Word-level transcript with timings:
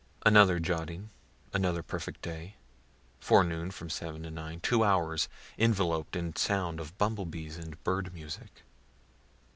Another 0.25 0.59
jotting, 0.59 1.11
another 1.53 1.83
perfect 1.83 2.23
day: 2.23 2.55
forenoon, 3.19 3.69
from 3.69 3.87
7 3.91 4.23
to 4.23 4.31
9, 4.31 4.59
two 4.61 4.83
hours 4.83 5.29
envelop'd 5.59 6.15
in 6.15 6.35
sound 6.35 6.79
of 6.79 6.97
bumble 6.97 7.27
bees 7.27 7.55
and 7.55 7.83
bird 7.83 8.11
music. 8.11 8.63